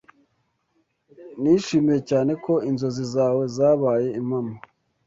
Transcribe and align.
Nishimiye 1.41 1.99
cyane 2.09 2.31
ko 2.43 2.53
inzozi 2.69 3.03
zawe 3.13 3.43
zabaye 3.55 4.07
impamo. 4.19 4.53